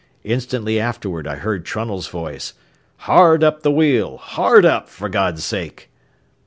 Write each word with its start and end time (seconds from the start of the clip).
Instantly 0.23 0.79
afterward 0.79 1.27
I 1.27 1.35
heard 1.35 1.63
Trunnell's 1.63 2.07
voice: 2.07 2.53
"Hard 3.05 3.43
up 3.43 3.61
the 3.61 3.69
wheel. 3.69 4.17
Hard 4.17 4.65
up, 4.65 4.89
for 4.89 5.09
God's 5.09 5.43
sake!" 5.43 5.91